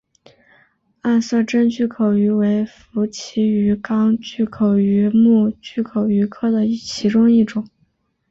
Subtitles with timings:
[1.01, 7.67] 暗色真巨口鱼为辐鳍鱼纲巨口鱼目巨口鱼科的其中一种。